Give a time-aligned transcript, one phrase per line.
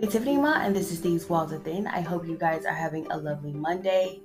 [0.00, 1.86] it's Tiffany Ma, and this is These Walls Within.
[1.86, 4.20] I hope you guys are having a lovely Monday.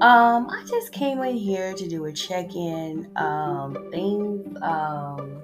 [0.00, 3.10] Um, I just came in here to do a check-in.
[3.16, 4.56] Um, things.
[4.62, 5.42] Um,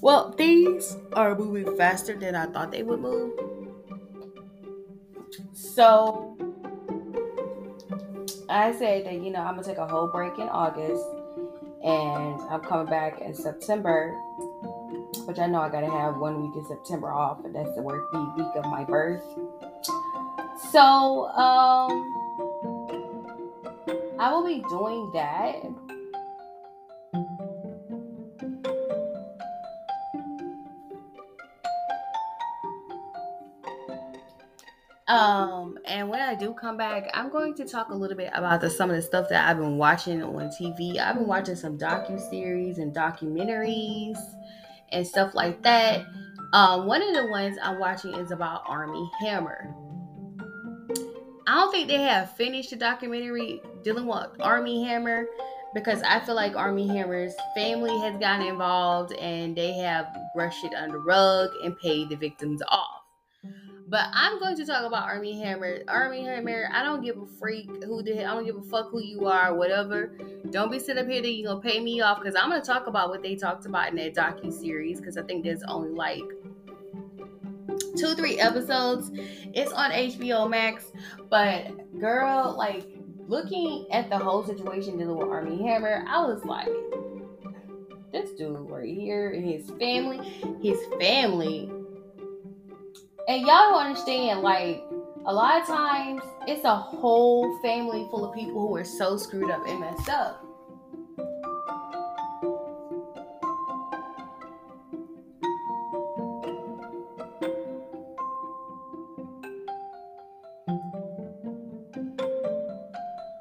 [0.00, 3.32] well, things are moving faster than I thought they would move.
[5.54, 6.36] So
[8.48, 11.04] I said that you know I'm gonna take a whole break in August,
[11.82, 14.14] and I'm coming back in September
[15.26, 18.12] which I know I gotta have one week in September off, and that's the work
[18.12, 19.22] week of my birth.
[20.70, 22.12] So, um,
[24.18, 25.62] I will be doing that.
[35.08, 38.60] Um, and when I do come back, I'm going to talk a little bit about
[38.60, 40.98] the, some of the stuff that I've been watching on TV.
[40.98, 44.18] I've been watching some docu series and documentaries
[44.92, 46.06] and stuff like that.
[46.52, 49.74] Um, one of the ones I'm watching is about Armie Hammer.
[51.46, 55.26] I don't think they have finished the documentary dealing with Armie Hammer
[55.74, 60.74] because I feel like Armie Hammer's family has gotten involved and they have brushed it
[60.74, 63.05] under the rug and paid the victims off.
[63.88, 65.78] But I'm going to talk about Armie Hammer.
[65.86, 68.18] Armie Hammer, I don't give a freak who did.
[68.18, 70.18] I don't give a fuck who you are, whatever.
[70.50, 72.88] Don't be sitting up here that you're gonna pay me off because I'm gonna talk
[72.88, 76.24] about what they talked about in that docu series because I think there's only like
[77.96, 79.10] two, three episodes.
[79.54, 80.90] It's on HBO Max,
[81.30, 81.70] but
[82.00, 82.88] girl, like
[83.28, 86.68] looking at the whole situation dealing with Armie Hammer, I was like,
[88.12, 90.18] this dude right here and his family,
[90.60, 91.70] his family
[93.28, 94.84] and y'all don't understand, like,
[95.26, 99.50] a lot of times it's a whole family full of people who are so screwed
[99.50, 100.42] up and messed up.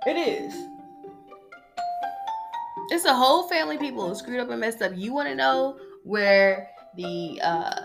[0.07, 0.53] It is.
[2.89, 4.93] It's a whole family people who screwed up and messed up.
[4.95, 7.81] You want to know where the uh,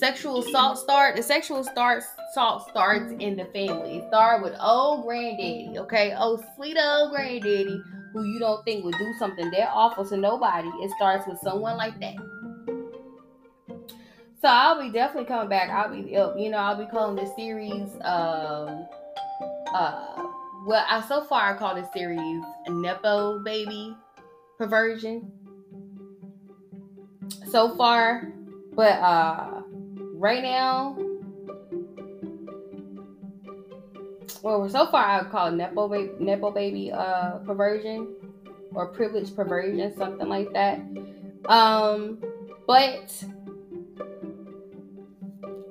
[0.00, 1.14] sexual assault start.
[1.14, 3.98] The sexual start assault starts in the family.
[3.98, 6.14] It start with old granddaddy, okay?
[6.18, 7.82] Oh, sweet old granddaddy,
[8.14, 10.68] who you don't think would do something that awful to nobody.
[10.80, 12.16] It starts with someone like that.
[14.40, 15.68] So I'll be definitely coming back.
[15.68, 18.86] I'll be, you know, I'll be calling this series, um,
[19.74, 20.28] uh,
[20.66, 23.94] well, I so far I call this series Nepo Baby
[24.56, 25.30] Perversion.
[27.50, 28.32] So far,
[28.74, 29.59] but uh
[30.20, 30.98] right now,
[34.42, 38.14] well, so far I've called Nepo, baby, Nepo baby uh, perversion
[38.74, 40.78] or privilege perversion, something like that.
[41.46, 42.22] Um,
[42.66, 43.24] but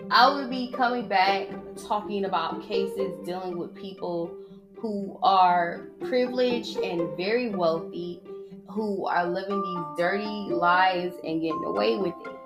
[0.10, 1.48] I will be coming back
[1.88, 4.36] talking about cases dealing with people
[4.80, 8.20] who are privileged and very wealthy,
[8.68, 12.39] who are living these dirty lives and getting away with it.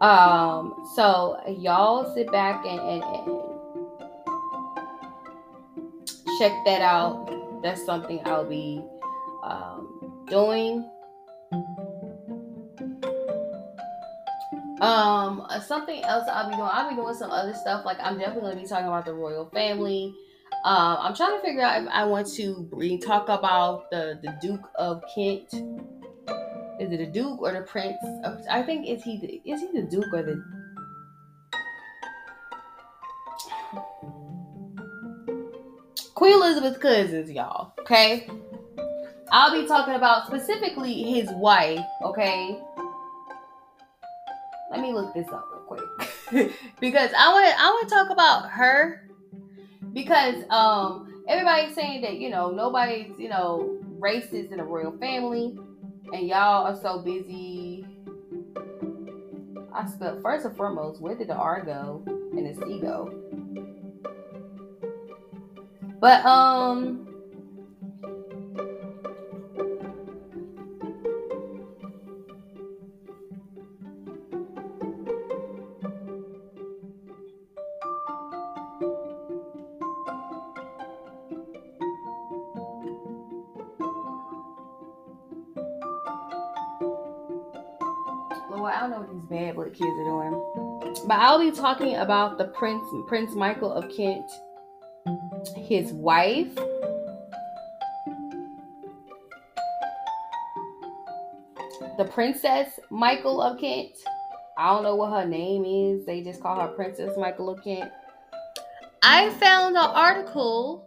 [0.00, 3.46] Um, so y'all sit back and, and, and
[6.38, 7.62] check that out.
[7.62, 8.84] That's something I'll be
[9.42, 10.88] um, doing.
[14.82, 16.68] Um, something else I'll be doing.
[16.70, 17.86] I'll be doing some other stuff.
[17.86, 20.14] Like I'm definitely gonna be talking about the royal family.
[20.64, 24.68] Um, I'm trying to figure out if I want to talk about the the Duke
[24.74, 25.54] of Kent
[26.78, 27.96] is it a duke or the prince?
[28.50, 30.44] I think is he the, is he the duke or the
[36.14, 37.72] Queen Elizabeth's cousins, y'all.
[37.80, 38.28] Okay,
[39.30, 41.84] I'll be talking about specifically his wife.
[42.02, 42.58] Okay,
[44.70, 48.50] let me look this up real quick because I want I want to talk about
[48.50, 49.08] her
[49.92, 55.58] because um everybody's saying that you know nobody's you know racist in a royal family
[56.12, 57.86] and y'all are so busy.
[59.74, 63.12] I spelled first and foremost, where did the R go and the C go?
[66.00, 67.05] But um
[88.66, 91.04] what I don't know what these bad blood kids are doing.
[91.06, 94.28] But I'll be talking about the Prince Prince Michael of Kent,
[95.56, 96.52] his wife.
[101.96, 103.92] the Princess Michael of Kent.
[104.58, 106.04] I don't know what her name is.
[106.04, 107.90] They just call her Princess Michael of Kent.
[109.02, 110.84] I found an article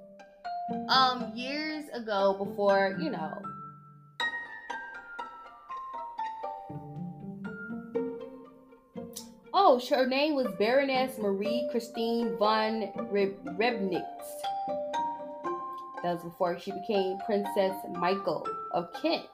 [0.87, 3.41] um years ago before, you know,
[9.87, 14.03] Her name was Baroness Marie Christine von Reibnitz.
[16.03, 19.25] That was before she became Princess Michael of Kent.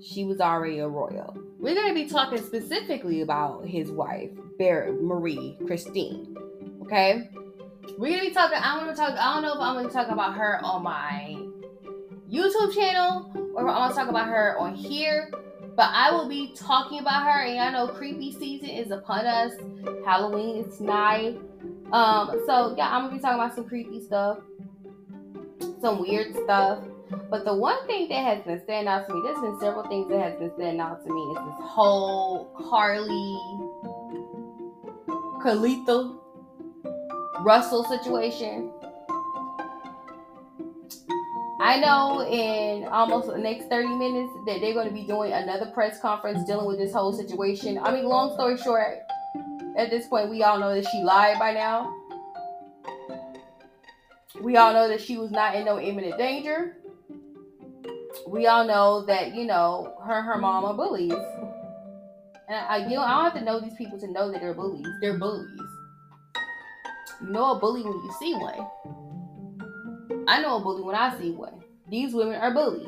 [0.00, 1.36] She was already a royal.
[1.58, 6.34] We're going to be talking specifically about his wife, Bar- Marie Christine.
[6.82, 7.28] Okay?
[7.98, 9.86] We're going to be talking, I'm going to talk, I don't know if I'm going
[9.86, 11.36] to talk about her on my
[12.32, 15.30] YouTube channel or I'm going to talk about her on here
[15.80, 19.54] but I will be talking about her, and I know creepy season is upon us.
[20.04, 21.36] Halloween is nigh.
[21.90, 24.40] Um, so yeah, I'm gonna be talking about some creepy stuff,
[25.80, 26.80] some weird stuff.
[27.30, 30.10] But the one thing that has been standing out to me, there's been several things
[30.10, 33.40] that has been standing out to me, is this whole Carlee,
[35.42, 36.18] Carlito
[37.40, 38.70] Russell situation.
[41.60, 45.66] I know in almost the next 30 minutes that they're going to be doing another
[45.66, 47.78] press conference dealing with this whole situation.
[47.78, 49.00] I mean, long story short,
[49.76, 51.94] at this point, we all know that she lied by now.
[54.40, 56.78] We all know that she was not in no imminent danger.
[58.26, 61.12] We all know that, you know, her and her mom are bullies.
[61.12, 64.54] And I, you know, I don't have to know these people to know that they're
[64.54, 64.86] bullies.
[65.02, 65.60] They're bullies.
[67.20, 69.09] You know a bully when you see one.
[70.30, 71.64] I know a bully when I see one.
[71.88, 72.86] These women are bullies.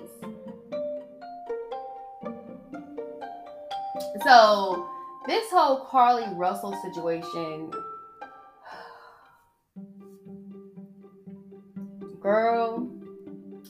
[4.23, 4.89] So,
[5.27, 7.73] this whole Carlee Russell situation,
[12.21, 12.89] girl,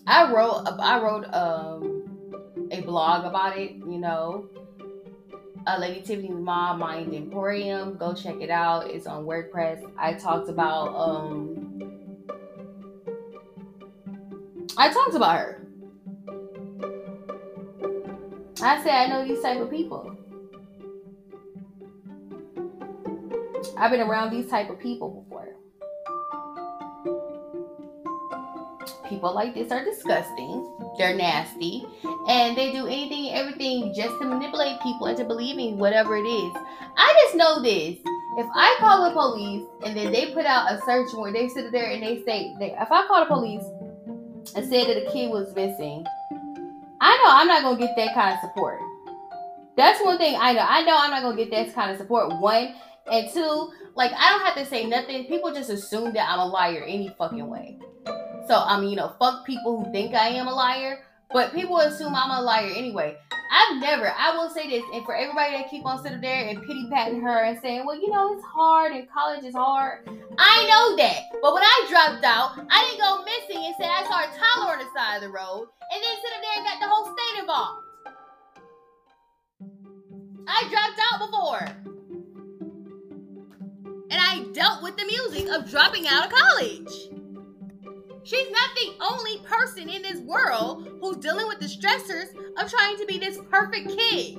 [0.07, 4.51] I wrote I wrote um a blog about it, you know.
[5.67, 7.97] Uh, Lady Tiffany's mom, Mind Emporium.
[7.97, 8.91] Go check it out.
[8.91, 9.91] It's on WordPress.
[9.97, 11.52] I talked about um
[14.77, 15.59] I talked about her.
[18.63, 20.17] I said I know these type of people.
[23.77, 25.49] I've been around these type of people before.
[29.09, 30.75] People like this are disgusting.
[30.97, 31.85] They're nasty.
[32.29, 36.53] And they do anything everything just to manipulate people into believing whatever it is.
[36.97, 37.99] I just know this.
[38.39, 41.71] If I call the police and then they put out a search warrant, they sit
[41.73, 43.65] there and they say, they, if I call the police
[44.55, 46.05] and said that a kid was missing,
[47.01, 48.81] I know I'm not gonna get that kind of support.
[49.77, 50.67] That's one thing I know.
[50.69, 52.41] I know I'm not gonna get that kind of support.
[52.41, 52.75] One
[53.11, 55.25] and two, like I don't have to say nothing.
[55.25, 57.79] People just assume that I'm a liar any fucking way.
[58.47, 61.01] So I mean, you know, fuck people who think I am a liar,
[61.33, 63.17] but people assume I'm a liar anyway.
[63.51, 66.63] I've never, I will say this, and for everybody that keep on sitting there and
[66.63, 70.09] pity patting her and saying, well, you know, it's hard and college is hard.
[70.39, 71.25] I know that.
[71.43, 74.73] But when I dropped out, I didn't go missing and said I saw a toddler
[74.73, 77.05] on the side of the road and then sit up there and got the whole
[77.05, 77.83] state involved.
[80.49, 81.67] I dropped out before.
[84.11, 87.22] And I dealt with the music of dropping out of college.
[88.25, 92.97] She's not the only person in this world who's dealing with the stressors of trying
[92.99, 94.39] to be this perfect kid.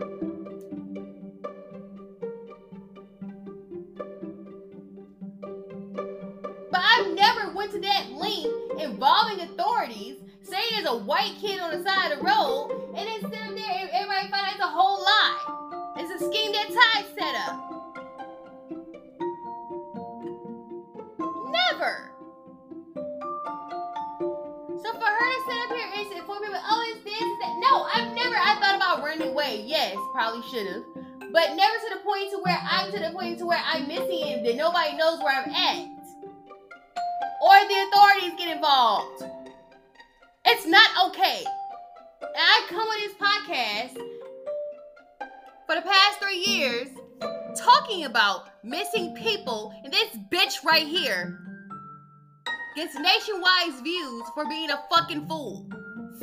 [6.72, 11.72] But I've never went to that length involving authorities, saying there's a white kid on
[11.72, 14.68] the side of the road, and then sitting there and everybody find out it's a
[14.68, 15.94] whole lie.
[15.98, 17.73] It's a scheme that Ty set up.
[29.94, 30.84] Yes, probably should have,
[31.32, 34.24] but never to the point to where I'm to the point to where I'm missing
[34.24, 35.86] and that nobody knows where I'm at,
[37.40, 39.24] or the authorities get involved.
[40.46, 41.44] It's not okay.
[42.22, 43.94] And I come on this podcast
[45.68, 46.88] for the past three years
[47.56, 51.40] talking about missing people, and this bitch right here
[52.76, 55.70] gets nationwide views for being a fucking fool.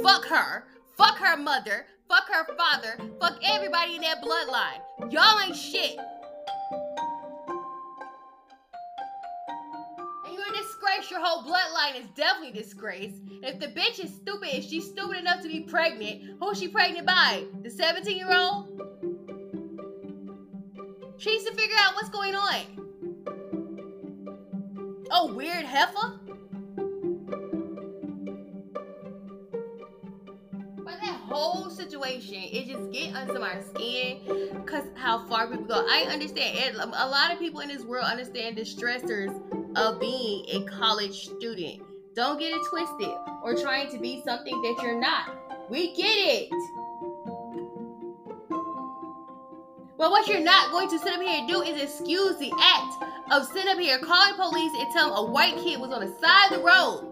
[0.02, 0.64] Fuck her.
[0.96, 1.86] Fuck her mother.
[2.10, 2.96] Fuck her father.
[3.20, 5.12] Fuck everybody in that bloodline.
[5.12, 5.96] Y'all ain't shit.
[10.26, 11.08] And you're a disgrace.
[11.08, 13.12] Your whole bloodline is definitely disgrace.
[13.44, 17.06] If the bitch is stupid, if she's stupid enough to be pregnant, who's she pregnant
[17.06, 17.44] by?
[17.62, 18.66] The 17 year old?
[21.18, 22.60] She needs to figure out what's going on.
[25.12, 26.18] Oh, weird heifer?
[31.80, 34.20] Situation, it just get under my skin
[34.52, 35.86] because how far people go.
[35.88, 36.76] I understand.
[36.76, 39.34] A lot of people in this world understand the stressors
[39.76, 41.82] of being a college student.
[42.14, 45.70] Don't get it twisted or trying to be something that you're not.
[45.70, 46.50] We get it.
[49.96, 53.04] But what you're not going to sit up here and do is excuse the act
[53.32, 56.52] of sitting up here calling police and telling a white kid was on the side
[56.52, 57.09] of the road.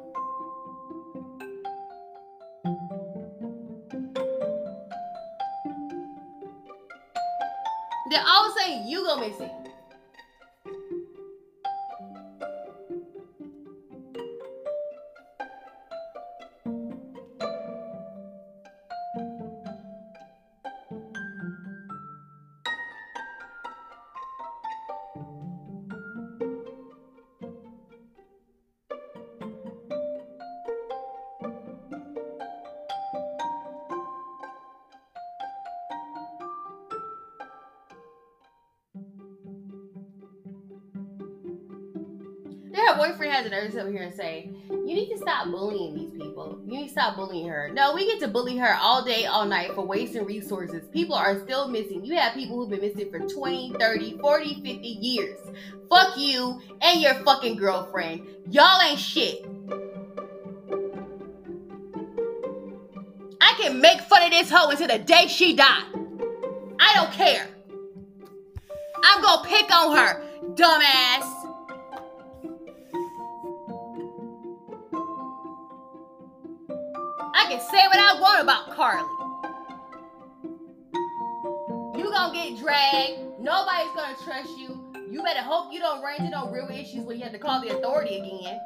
[8.68, 9.50] Sudden you go missing.
[9.50, 9.67] her
[43.78, 46.58] come here and say, You need to stop bullying these people.
[46.66, 47.70] You need to stop bullying her.
[47.72, 50.88] No, we get to bully her all day, all night for wasting resources.
[50.92, 52.04] People are still missing.
[52.04, 55.38] You have people who've been missing for 20, 30, 40, 50 years.
[55.88, 58.26] Fuck you and your fucking girlfriend.
[58.50, 59.46] Y'all ain't shit.
[63.40, 65.84] I can make fun of this hoe until the day she die.
[66.80, 67.46] I don't care.
[69.04, 71.37] I'm gonna pick on her, dumbass.
[78.20, 79.06] Want about Carlee.
[81.96, 83.20] You gonna get dragged.
[83.40, 84.92] Nobody's gonna trust you.
[85.08, 87.60] You better hope you don't run into no real issues when you have to call
[87.60, 88.58] the authority again.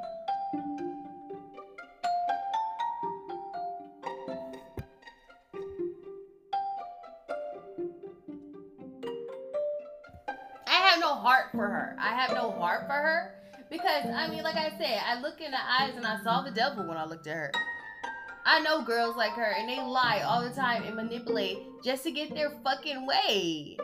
[10.66, 11.94] I have no heart for her.
[12.00, 13.34] I have no heart for her
[13.70, 16.52] because I mean, like I said, I look in the eyes and I saw the
[16.52, 17.52] devil when I looked at her.
[18.44, 22.10] I know girls like her and they lie all the time and manipulate just to
[22.10, 23.76] get their fucking way.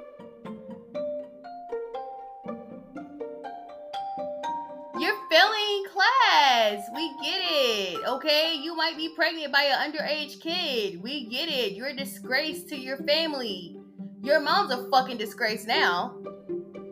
[4.99, 6.83] You're failing class.
[6.93, 8.05] We get it.
[8.05, 8.55] Okay?
[8.61, 11.01] You might be pregnant by an underage kid.
[11.01, 11.75] We get it.
[11.75, 13.77] You're a disgrace to your family.
[14.23, 16.17] Your mom's a fucking disgrace now.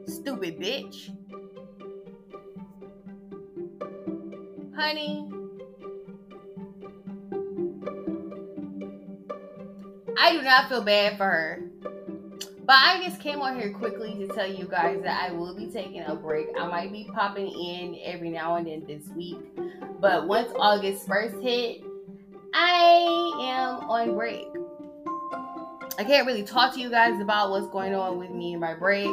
[0.07, 1.11] Stupid bitch.
[4.77, 5.29] Honey,
[10.19, 11.63] I do not feel bad for her.
[12.67, 15.67] But I just came on here quickly to tell you guys that I will be
[15.67, 16.49] taking a break.
[16.59, 19.39] I might be popping in every now and then this week.
[20.01, 21.85] But once August 1st hit,
[22.53, 24.49] I am on break.
[25.99, 28.75] I can't really talk to you guys about what's going on with me and my
[28.75, 29.11] break.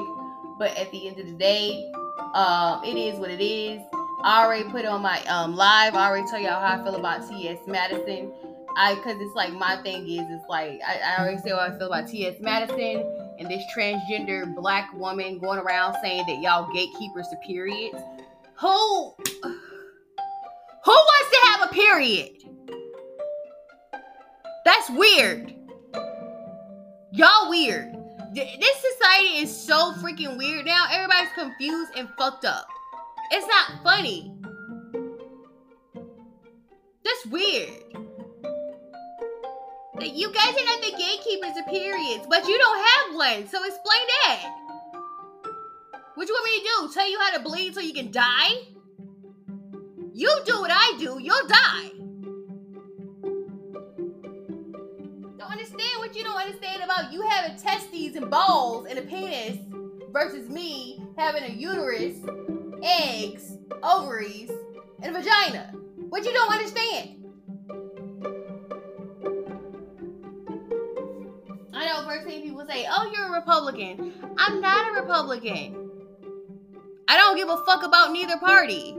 [0.58, 1.92] But at the end of the day,
[2.34, 3.82] um, it is what it is.
[4.24, 5.94] I already put on my um, live.
[5.94, 7.60] I already tell y'all how I feel about T.S.
[7.68, 8.32] Madison.
[8.76, 11.88] I because it's like my thing is it's like I, I say what I feel
[11.88, 12.36] about T.S.
[12.40, 13.06] Madison
[13.40, 17.98] and this transgender black woman going around saying that y'all gatekeepers to periods.
[18.60, 19.14] Who
[20.84, 22.44] who wants to have a period?
[24.66, 25.54] That's weird.
[27.12, 27.96] Y'all weird.
[28.34, 30.88] This society is so freaking weird now.
[30.90, 32.68] Everybody's confused and fucked up.
[33.32, 34.34] It's not funny.
[37.04, 37.84] That's weird.
[40.02, 44.02] You guys are not the gatekeepers of periods, but you don't have one, so explain
[44.26, 44.50] that.
[46.16, 46.94] What you want me to do?
[46.94, 48.50] Tell you how to bleed so you can die?
[50.14, 51.92] You do what I do, you'll die.
[55.38, 59.60] Don't understand what you don't understand about you having testes and balls and a penis
[60.12, 62.18] versus me having a uterus,
[62.82, 64.52] eggs, ovaries,
[65.02, 65.72] and a vagina.
[66.10, 67.23] What you don't understand?
[72.64, 74.14] People say, oh, you're a Republican.
[74.38, 75.92] I'm not a Republican.
[77.08, 78.98] I don't give a fuck about neither party.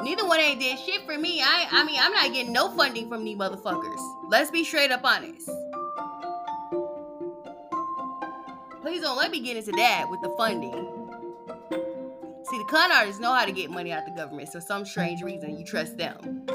[0.00, 1.42] Neither one ain't did shit for me.
[1.42, 3.98] I I mean, I'm not getting no funding from these motherfuckers.
[4.28, 5.48] Let's be straight up honest.
[8.80, 10.72] Please don't let me get into that with the funding.
[12.44, 15.22] See, the con artists know how to get money out the government, so some strange
[15.22, 16.46] reason you trust them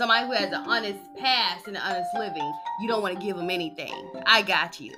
[0.00, 3.36] somebody who has an honest past and an honest living, you don't want to give
[3.36, 3.92] them anything.
[4.26, 4.92] I got you.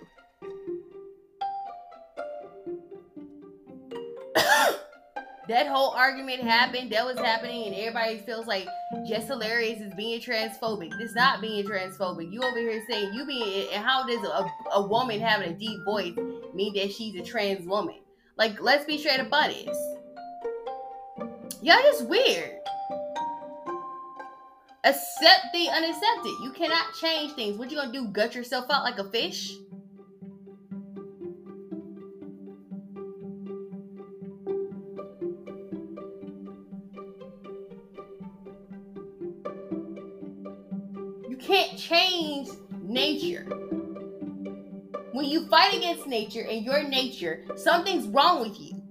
[5.48, 8.68] That whole argument happened, that was happening, and everybody feels like
[9.06, 10.92] Jess Hilarious is being transphobic.
[11.00, 12.32] It's not being transphobic.
[12.32, 15.84] You over here saying you being, and how does a, a woman having a deep
[15.84, 16.16] voice
[16.54, 17.96] mean that she's a trans woman?
[18.36, 19.76] Like, let's be straight about this.
[21.60, 22.58] Y'all just weird.
[24.84, 26.32] Accept the unaccepted.
[26.42, 27.56] You cannot change things.
[27.56, 28.08] What you gonna do?
[28.08, 29.52] Gut yourself out like a fish?
[43.22, 43.44] Nature.
[45.12, 48.82] When you fight against nature and your nature, something's wrong with you.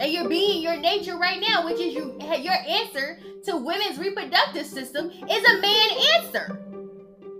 [0.00, 4.66] And you're being your nature right now, which is you your answer to women's reproductive
[4.66, 6.60] system is a man answer.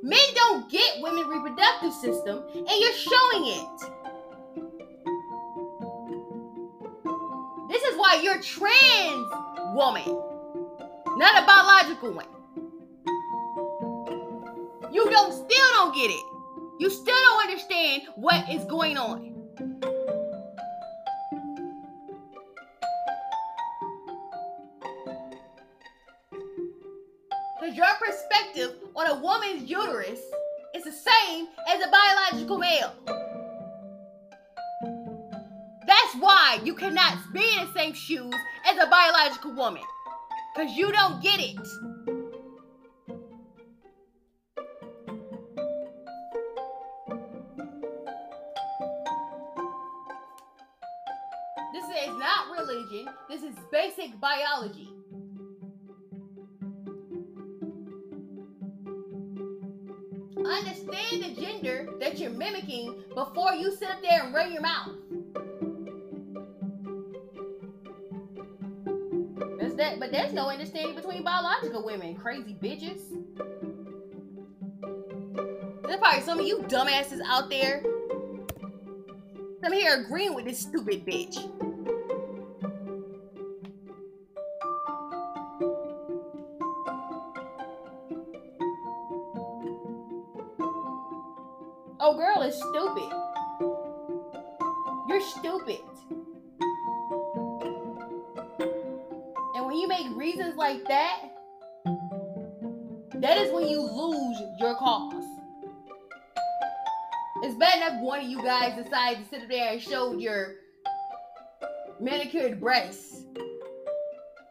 [0.02, 3.80] Men don't get women reproductive system, and you're showing it.
[7.68, 9.28] This is why you're trans
[9.74, 10.04] woman,
[11.16, 12.26] not a biological one.
[15.08, 16.24] You don't still don't get it.
[16.78, 19.32] You still don't understand what is going on.
[27.58, 30.20] Because your perspective on a woman's uterus
[30.74, 32.92] is the same as a biological male.
[35.86, 38.34] That's why you cannot be in the same shoes
[38.66, 39.84] as a biological woman.
[40.54, 41.56] Because you don't get it.
[53.28, 54.88] This is basic biology.
[60.38, 64.92] Understand the gender that you're mimicking before you sit up there and run your mouth.
[69.60, 73.02] That's that, but there's no understanding between biological women, crazy bitches.
[75.82, 77.82] There's probably some of you dumbasses out there.
[79.62, 81.36] Some here agreeing with this stupid bitch.
[107.78, 110.56] Bad one of you guys decided to sit there and show your
[112.00, 113.22] manicured breasts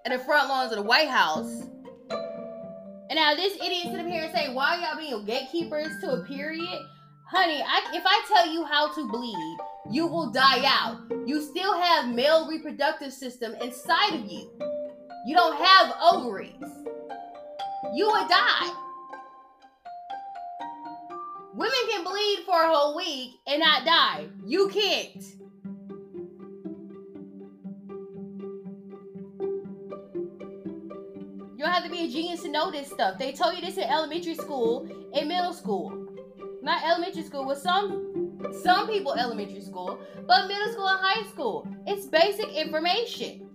[0.06, 1.64] at the front lawns of the White House.
[2.10, 6.24] And now this idiot sit up here and say, why y'all being gatekeepers to a
[6.24, 6.80] period?
[7.30, 9.58] Honey, I, if I tell you how to bleed,
[9.92, 11.02] you will die out.
[11.26, 14.50] You still have male reproductive system inside of you.
[15.26, 16.54] You don't have ovaries.
[17.94, 18.87] You would die.
[21.58, 24.28] Women can bleed for a whole week and not die.
[24.46, 25.24] You can't.
[31.56, 33.18] You don't have to be a genius to know this stuff.
[33.18, 36.08] They told you this in elementary school and middle school.
[36.62, 38.30] Not elementary school, with some
[38.62, 41.68] some people elementary school, but middle school and high school.
[41.88, 43.47] It's basic information.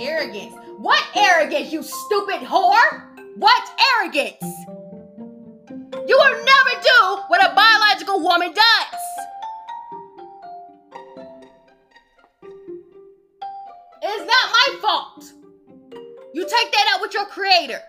[0.00, 0.54] Arrogance.
[0.78, 3.36] What arrogance, you stupid whore?
[3.36, 4.42] What arrogance?
[6.06, 9.00] You will never do what a biological woman does.
[14.02, 15.32] It's not my fault.
[16.32, 17.80] You take that out with your creator.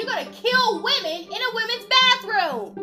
[0.00, 2.74] You're gonna kill women in a women's bathroom.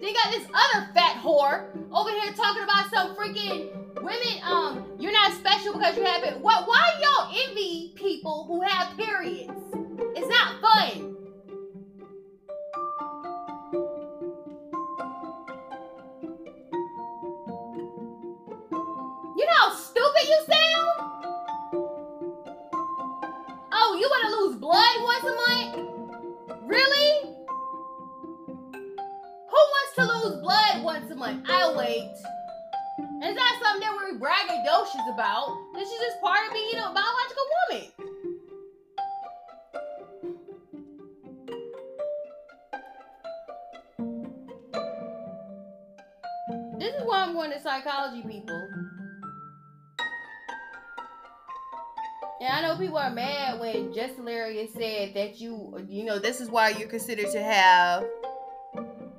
[0.00, 4.84] Then you got this other fat whore over here talking about some freaking Women, um,
[4.98, 6.40] you're not special because you have it.
[6.40, 6.66] What?
[6.66, 9.52] Why y'all envy people who have periods?
[10.16, 11.11] It's not fun.
[35.02, 35.58] Braggadocious about.
[35.74, 37.92] This is just part of being a biological woman.
[46.78, 48.68] This is why I'm going to psychology, people.
[52.40, 56.40] And I know people are mad when Jess Hilarious said that you, you know, this
[56.40, 58.04] is why you're considered to have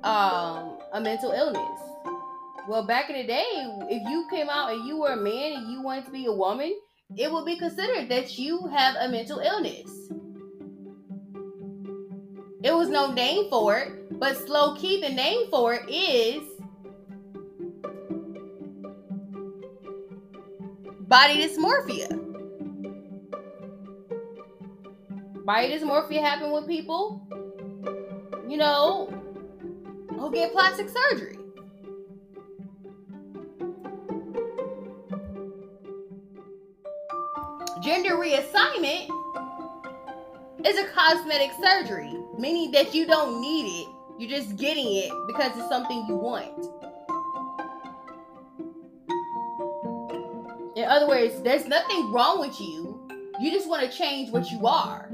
[0.02, 1.93] um, a mental illness.
[2.66, 3.44] Well, back in the day,
[3.90, 6.32] if you came out and you were a man and you wanted to be a
[6.32, 6.74] woman,
[7.14, 9.90] it would be considered that you have a mental illness.
[12.62, 16.42] It was no name for it, but slow key the name for it is
[21.00, 22.08] body dysmorphia.
[25.44, 27.20] Body dysmorphia happen with people,
[28.48, 29.12] you know,
[30.18, 31.43] who get plastic surgery.
[37.84, 39.10] Gender reassignment
[40.64, 43.88] is a cosmetic surgery, meaning that you don't need it.
[44.18, 46.66] You're just getting it because it's something you want.
[50.78, 53.06] In other words, there's nothing wrong with you.
[53.38, 55.10] You just want to change what you are.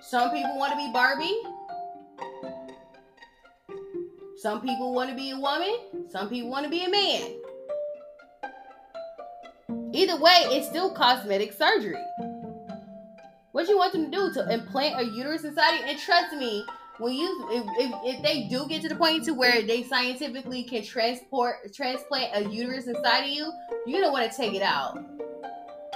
[0.00, 1.42] Some people want to be Barbie.
[4.36, 6.06] Some people want to be a woman.
[6.08, 7.32] Some people want to be a man.
[9.92, 12.02] Either way, it's still cosmetic surgery.
[13.52, 15.84] What you want them to do to implant a uterus inside you?
[15.86, 16.64] And trust me,
[16.98, 20.64] when you if, if, if, they do get to the point to where they scientifically
[20.64, 23.50] can transport transplant a uterus inside of you,
[23.86, 24.98] you're gonna want to take it out.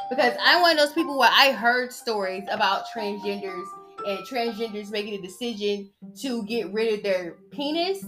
[0.08, 3.64] Because I'm one of those people where I heard stories about transgenders
[4.06, 8.04] and transgenders making a decision to get rid of their penis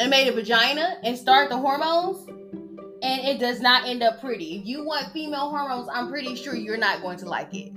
[0.00, 2.26] and made a vagina and start the hormones
[3.02, 4.56] and it does not end up pretty.
[4.56, 7.72] If you want female hormones, I'm pretty sure you're not going to like it.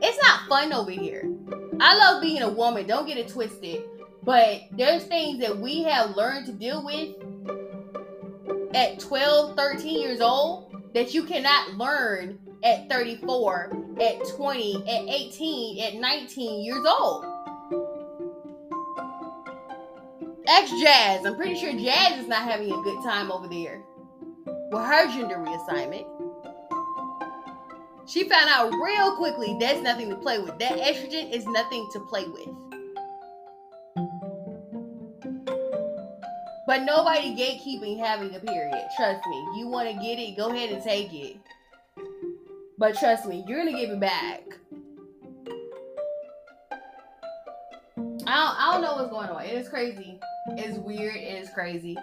[0.00, 1.28] It's not fun over here.
[1.80, 3.82] I love being a woman, don't get it twisted.
[4.22, 7.16] But there's things that we have learned to deal with
[8.74, 15.82] at 12, 13 years old that you cannot learn at 34, at 20, at 18,
[15.82, 17.24] at 19 years old.
[20.46, 21.26] Ex Jazz.
[21.26, 23.82] I'm pretty sure Jazz is not having a good time over there
[24.72, 26.06] with her gender reassignment.
[28.06, 30.58] She found out real quickly that's nothing to play with.
[30.58, 32.48] That estrogen is nothing to play with.
[36.66, 38.88] But nobody gatekeeping having a period.
[38.96, 39.48] Trust me.
[39.58, 41.36] You want to get it, go ahead and take it.
[42.78, 44.42] But trust me, you're going to give it back.
[48.26, 49.44] I don't, I don't know what's going on.
[49.44, 50.18] It is crazy.
[50.56, 51.16] It's weird.
[51.16, 51.96] It is crazy.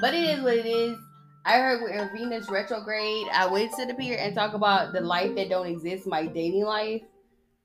[0.00, 0.96] But it is what it is.
[1.46, 5.34] I heard with Venus retrograde, I went to the pier and talk about the life
[5.36, 7.02] that don't exist, my dating life.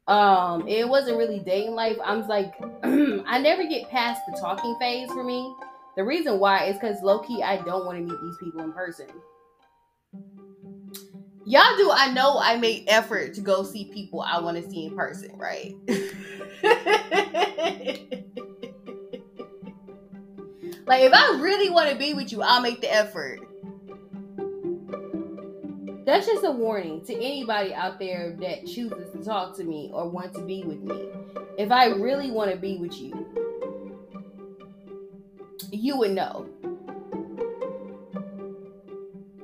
[0.08, 1.98] Um, it wasn't really dating life.
[2.04, 5.54] I'm like, I never get past the talking phase for me.
[5.96, 8.74] The reason why is because low key, I don't want to meet these people in
[8.74, 9.08] person.
[11.46, 11.90] Y'all do.
[11.92, 15.32] I know I make effort to go see people I want to see in person,
[15.38, 15.74] right?
[20.86, 23.40] like, if I really want to be with you, I'll make the effort.
[26.10, 30.10] That's just a warning to anybody out there that chooses to talk to me or
[30.10, 31.08] want to be with me.
[31.56, 33.28] If I really want to be with you,
[35.72, 36.50] you would know.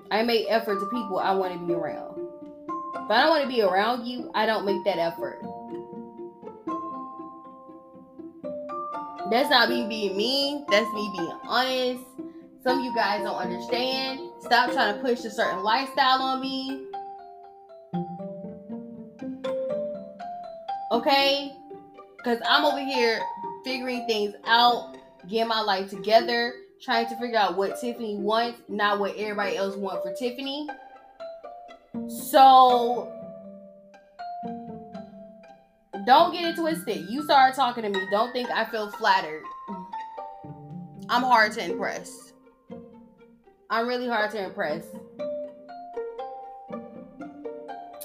[0.10, 2.20] I make effort to people I want to be around.
[2.96, 5.40] If I don't want to be around you, I don't make that effort.
[9.30, 10.66] That's not me being mean.
[10.72, 12.04] That's me being honest.
[12.64, 14.25] Some of you guys don't understand.
[14.46, 16.86] Stop trying to push a certain lifestyle on me.
[20.92, 21.52] Okay?
[22.18, 23.22] Because I'm over here
[23.64, 29.00] figuring things out, getting my life together, trying to figure out what Tiffany wants, not
[29.00, 30.68] what everybody else wants for Tiffany.
[32.08, 33.12] So
[36.06, 37.10] don't get it twisted.
[37.10, 38.00] You start talking to me.
[38.12, 39.42] Don't think I feel flattered.
[41.10, 42.25] I'm hard to impress.
[43.70, 44.86] I'm really hard to impress.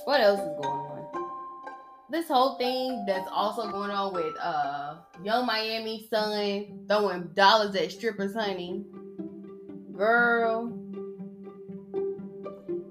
[0.04, 1.06] What else is going on?
[2.10, 7.92] This whole thing that's also going on with uh Yung Miami son throwing dollars at
[7.92, 8.84] strippers, honey.
[9.96, 10.76] Girl.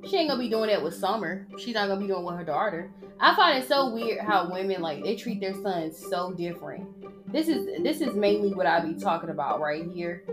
[0.08, 1.48] She ain't gonna be doing that with Summer.
[1.58, 2.92] She's not gonna be doing with her daughter.
[3.20, 6.88] I find it so weird how women like they treat their sons so different.
[7.32, 10.24] This is this is mainly what I be talking about right here.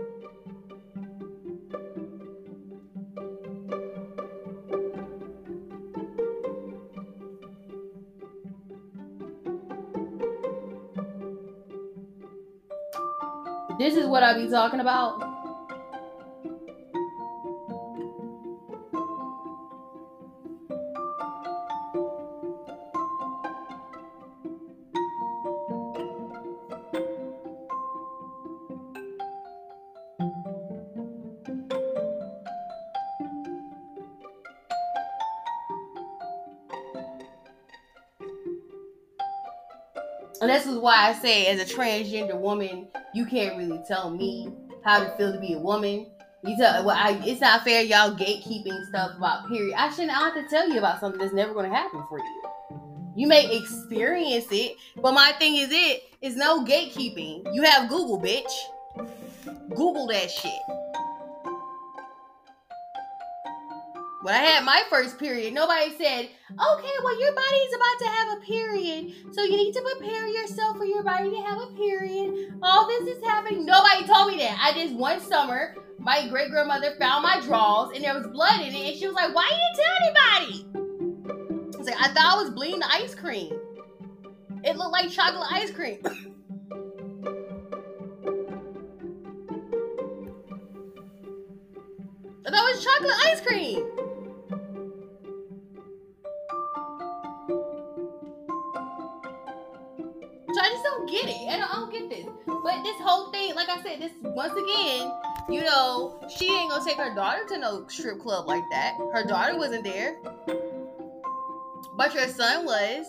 [13.77, 15.21] This is what I be talking about.
[40.39, 42.87] And this is why I say, as a transgender woman,
[43.17, 44.47] you can't really tell me
[44.83, 46.05] how to feel to be a woman.
[46.43, 49.73] You tell well, I, it's not fair, y'all gatekeeping stuff about period.
[49.75, 52.41] I shouldn't have to tell you about something that's never going to happen for you.
[53.15, 57.51] You may experience it, but my thing is, it is no gatekeeping.
[57.55, 58.51] You have Google, bitch.
[59.69, 60.51] Google that shit.
[64.27, 68.37] When I had my first period, nobody said, okay, well, your body's about to have
[68.37, 69.13] a period.
[69.31, 72.53] So you need to prepare yourself for your body to have a period.
[72.61, 73.65] All this is happening.
[73.65, 74.59] Nobody told me that.
[74.61, 78.75] I just one summer, my great grandmother found my drawers and there was blood in
[78.75, 78.89] it.
[78.89, 80.65] And she was like, why didn't you tell anybody?
[81.73, 83.57] I was like, I thought I was bleeding the ice cream.
[84.65, 85.99] It looked like chocolate ice cream.
[92.45, 93.96] I thought it was chocolate ice cream.
[102.87, 105.11] This whole thing, like I said, this once again,
[105.49, 108.95] you know, she ain't gonna take her daughter to no strip club like that.
[109.13, 110.15] Her daughter wasn't there,
[111.97, 113.05] but your son was.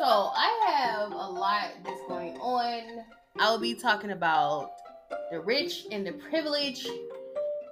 [0.00, 3.04] So I have a lot that's going on.
[3.38, 4.70] I will be talking about
[5.30, 6.86] the rich and the privilege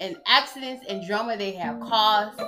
[0.02, 2.38] and accidents and drama they have caused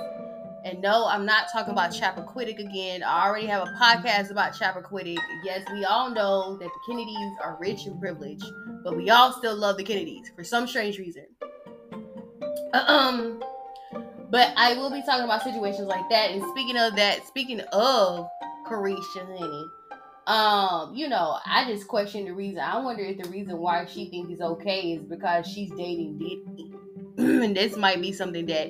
[0.65, 3.03] and no, I'm not talking about Chappaquiddick again.
[3.03, 5.17] I already have a podcast about Chappaquiddick.
[5.43, 8.45] Yes, we all know that the Kennedys are rich and privileged,
[8.83, 11.25] but we all still love the Kennedys for some strange reason.
[12.73, 13.41] Um,
[14.29, 16.31] but I will be talking about situations like that.
[16.31, 18.27] And speaking of that, speaking of
[18.67, 19.65] Caresha Honey,
[20.27, 22.59] um, you know, I just question the reason.
[22.59, 26.73] I wonder if the reason why she thinks it's okay is because she's dating Diddy.
[27.17, 28.69] and this might be something that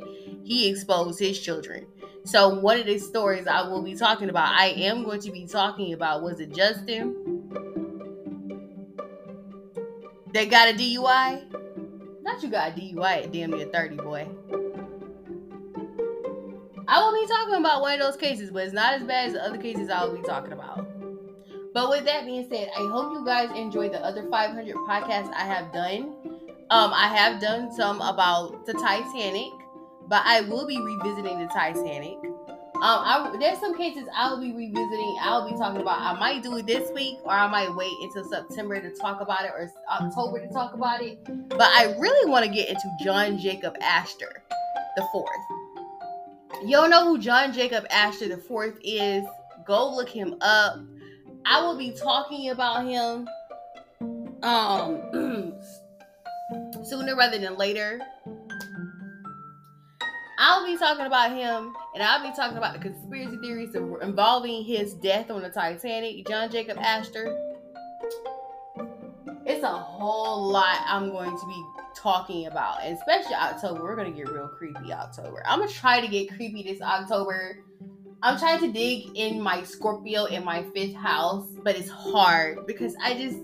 [0.49, 1.85] he exposed his children.
[2.25, 5.45] So one of the stories I will be talking about, I am going to be
[5.45, 7.15] talking about was it Justin
[10.33, 12.23] that got a DUI?
[12.23, 14.27] Not you got a DUI at damn near 30, boy.
[16.87, 19.33] I will be talking about one of those cases, but it's not as bad as
[19.33, 20.87] the other cases I will be talking about.
[21.75, 25.43] But with that being said, I hope you guys enjoyed the other 500 podcasts I
[25.43, 26.15] have done.
[26.71, 29.58] Um, I have done some about the Titanic
[30.09, 32.17] but I will be revisiting the Titanic.
[32.81, 35.17] Um, I, there's some cases I'll be revisiting.
[35.21, 35.99] I'll be talking about.
[35.99, 39.43] I might do it this week, or I might wait until September to talk about
[39.45, 41.19] it, or October to talk about it.
[41.49, 44.43] But I really want to get into John Jacob Astor,
[44.95, 45.29] the fourth.
[46.63, 49.25] You don't know who John Jacob Astor the fourth is?
[49.67, 50.79] Go look him up.
[51.45, 53.27] I will be talking about him
[54.41, 55.01] um
[56.83, 57.99] sooner rather than later
[60.41, 64.93] I'll be talking about him and I'll be talking about the conspiracy theories involving his
[64.93, 67.37] death on the Titanic, John Jacob Astor.
[69.45, 73.83] It's a whole lot I'm going to be talking about, and especially October.
[73.83, 75.43] We're gonna get real creepy October.
[75.45, 77.57] I'm gonna try to get creepy this October.
[78.21, 82.95] I'm trying to dig in my Scorpio in my fifth house, but it's hard because
[83.03, 83.39] I just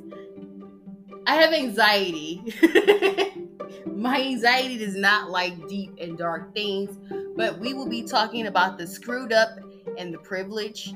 [1.28, 2.42] I have anxiety.
[3.86, 6.98] My anxiety does not like deep and dark things,
[7.36, 9.50] but we will be talking about the screwed up
[9.98, 10.94] and the privilege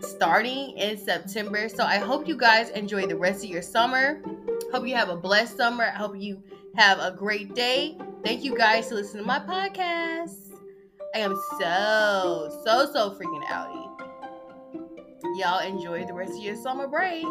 [0.00, 1.68] starting in September.
[1.68, 4.20] So I hope you guys enjoy the rest of your summer.
[4.72, 5.84] Hope you have a blessed summer.
[5.84, 6.42] I hope you
[6.76, 7.96] have a great day.
[8.24, 10.54] Thank you guys for listening to my podcast.
[11.14, 13.88] I am so, so, so freaking outy.
[15.38, 17.24] y'all enjoy the rest of your summer break.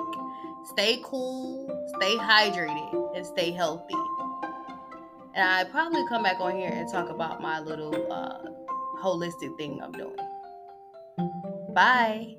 [0.71, 3.95] Stay cool, stay hydrated, and stay healthy.
[5.35, 8.37] And I probably come back on here and talk about my little uh,
[9.01, 10.15] holistic thing I'm doing.
[11.73, 12.37] Bye.